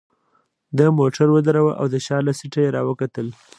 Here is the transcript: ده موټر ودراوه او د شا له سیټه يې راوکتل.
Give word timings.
ده 0.77 0.85
موټر 0.99 1.27
ودراوه 1.31 1.73
او 1.79 1.85
د 1.93 1.95
شا 2.05 2.17
له 2.27 2.31
سیټه 2.39 2.59
يې 2.65 2.73
راوکتل. 2.77 3.27